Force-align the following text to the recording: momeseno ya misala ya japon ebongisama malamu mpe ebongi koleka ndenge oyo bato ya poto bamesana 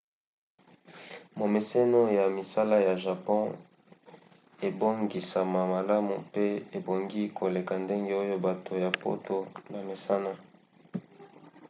momeseno 1.39 2.01
ya 2.17 2.25
misala 2.37 2.75
ya 2.87 2.93
japon 3.03 3.45
ebongisama 4.67 5.61
malamu 5.73 6.13
mpe 6.27 6.45
ebongi 6.77 7.21
koleka 7.39 7.73
ndenge 7.83 8.13
oyo 8.23 8.35
bato 8.45 8.73
ya 8.83 8.89
poto 9.01 9.37
bamesana 9.71 10.31